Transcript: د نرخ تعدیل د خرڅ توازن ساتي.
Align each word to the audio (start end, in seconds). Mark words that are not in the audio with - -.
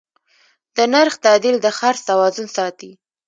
د 0.75 0.77
نرخ 0.93 1.13
تعدیل 1.25 1.55
د 1.61 1.67
خرڅ 1.77 1.99
توازن 2.09 2.47
ساتي. 2.57 2.91